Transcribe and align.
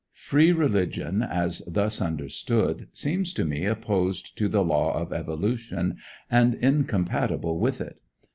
Free 0.17 0.51
Religion, 0.51 1.21
as 1.21 1.59
thus 1.67 2.01
understood, 2.01 2.87
seems 2.91 3.33
to 3.33 3.45
me 3.45 3.67
opposed 3.67 4.35
to 4.39 4.47
the 4.49 4.63
law 4.63 4.99
of 4.99 5.13
evolution, 5.13 5.97
and 6.27 6.55
incompatible 6.55 7.59
with 7.59 7.79
it. 7.79 8.01